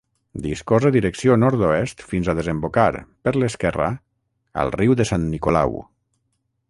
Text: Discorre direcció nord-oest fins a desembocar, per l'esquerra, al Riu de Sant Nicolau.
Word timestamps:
Discorre 0.43 0.91
direcció 0.93 1.35
nord-oest 1.41 2.01
fins 2.13 2.31
a 2.33 2.35
desembocar, 2.39 2.87
per 3.27 3.35
l'esquerra, 3.37 3.91
al 4.63 4.75
Riu 4.81 4.97
de 5.03 5.07
Sant 5.11 5.29
Nicolau. 5.35 5.77